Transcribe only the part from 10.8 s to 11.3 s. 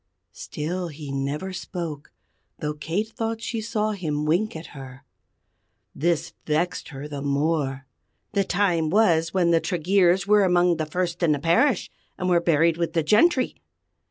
first